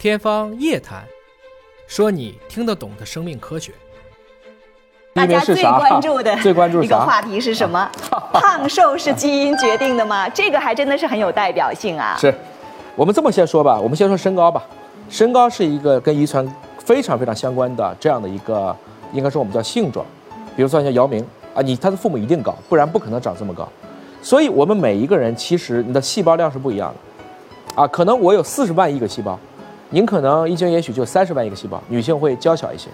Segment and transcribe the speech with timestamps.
[0.00, 1.02] 天方夜谭，
[1.86, 3.70] 说你听得懂的生命科学。
[5.12, 7.86] 大家最关注的 最关注一个话题是什么？
[8.32, 10.26] 胖瘦是基因决定的吗？
[10.30, 12.16] 这个还真的是很有代表性啊。
[12.18, 12.34] 是，
[12.96, 14.64] 我们这么先说吧，我们先说身高吧。
[15.10, 18.74] 身高是一个跟遗传非常非常相关的这样的一个，
[19.12, 20.06] 应该说我们叫性状。
[20.56, 21.22] 比如说像姚明
[21.54, 23.68] 啊，你他的父母一定高，不然不可能长这么高。
[24.22, 26.90] 所以我们每一个人其实你的细胞量是不一样
[27.74, 29.38] 的，啊，可能我有四十万亿个细胞，
[29.90, 32.88] 您可能一斤也许就三十万一个细胞，女性会娇小一些。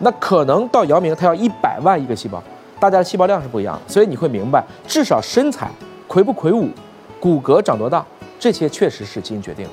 [0.00, 2.42] 那可能到姚明他要一百万一个细胞，
[2.78, 5.70] 大家的细胞量是不一样的，所以你会明白，至少身材
[6.06, 6.68] 魁不魁梧，
[7.18, 8.04] 骨骼长多大，
[8.38, 9.70] 这些确实是基因决定的。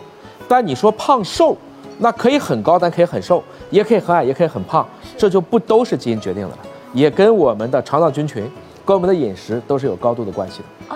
[0.48, 1.58] 但你说胖瘦，
[1.98, 6.60] 那可以很高，但可以很瘦，也可以很矮，也可以很胖，这就不都是基因决定的了，
[6.94, 8.50] 也跟我们的肠道菌群、
[8.86, 10.96] 跟我们的饮食都是有高度的关系的。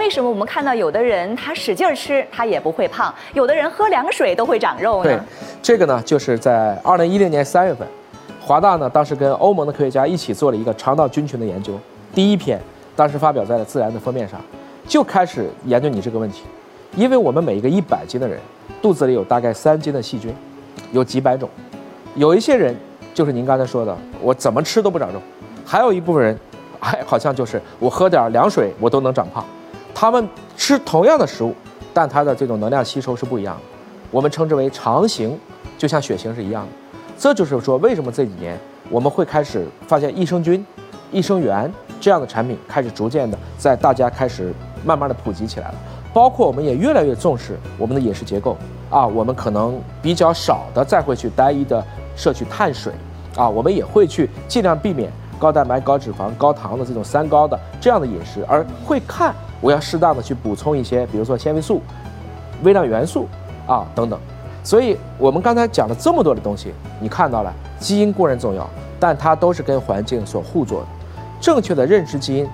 [0.00, 5.10] 为什么我们看到有的人他使劲吃，他也不会胖，有的人喝凉水都会长肉呢？
[5.10, 5.20] 对，
[5.62, 7.86] 这个呢，就是在二零一零年三月份。
[8.40, 11.78] 华大呢，当时跟欧盟的科学家一起做了一个肠道菌群的研究，
[12.14, 12.58] 第一篇
[12.96, 14.40] 当时发表在了《自然》的封面上，
[14.88, 16.44] 就开始研究你这个问题。
[16.96, 18.40] 因为我们每一个一百斤的人，
[18.80, 20.34] 肚子里有大概三斤的细菌，
[20.92, 21.46] 有几百种。
[22.14, 22.74] 有一些人
[23.12, 25.18] 就是您刚才说的，我怎么吃都不长肉；
[25.66, 26.36] 还有一部分人，
[26.80, 29.44] 还好像就是我喝点凉水我都能长胖。
[29.94, 31.54] 他们吃同样的食物，
[31.92, 33.62] 但它的这种能量吸收是不一样的。
[34.10, 35.38] 我们称之为肠型，
[35.78, 36.68] 就像血型是一样的。
[37.18, 40.64] 这就是说，为什么这几年我们会开始发现益生菌、
[41.12, 45.74] 益生元这样的产品开始逐渐的在大家开始慢慢的普及起来了。
[46.12, 48.56] 包括我们也越来越重视我们的饮食结构
[48.90, 51.84] 啊，我们可能比较少的再会去单一的
[52.16, 52.92] 摄取碳水
[53.36, 61.82] 啊，我们也会去尽量避免高蛋白、高脂肪、高糖的这种三高的这样的饮食，而会看我要适当的去补充一些，比如说纤维素、
[62.62, 63.28] 微量元素
[63.66, 64.18] 啊等等。
[64.62, 70.86] 所以，我们刚才讲了这么多的东西，你看到了，基因固然重要，但它都是跟环境所互作的。
[71.40, 72.46] 正确的认知基因，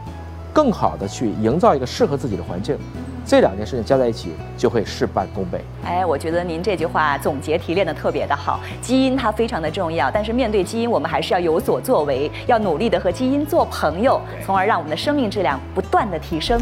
[0.53, 2.79] 更好的去营造一个适合自己的环境，
[3.27, 5.61] 这两件事情加在一起就会事半功倍。
[5.85, 8.61] 哎，我觉得您这句话总结提炼的特别的好。
[8.81, 16.61] 基因它非常的重要，但是面对基因，我们还是要有所作为，要努力的和基因做朋友，从而让我们的生命质量不断的提升。